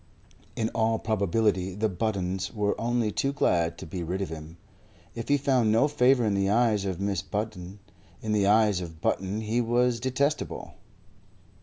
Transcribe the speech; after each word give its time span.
In 0.55 0.69
all 0.69 0.97
probability 0.97 1.75
the 1.75 1.87
Buttons 1.87 2.51
were 2.51 2.73
only 2.81 3.11
too 3.11 3.31
glad 3.31 3.77
to 3.77 3.85
be 3.85 4.01
rid 4.01 4.19
of 4.23 4.29
him. 4.29 4.57
If 5.13 5.27
he 5.27 5.37
found 5.37 5.71
no 5.71 5.87
favour 5.87 6.25
in 6.25 6.33
the 6.33 6.49
eyes 6.49 6.85
of 6.85 6.97
Mrs. 6.97 7.29
Button, 7.29 7.77
in 8.19 8.31
the 8.31 8.47
eyes 8.47 8.81
of 8.81 8.99
Button 8.99 9.41
he 9.41 9.61
was 9.61 9.99
detestable. 9.99 10.73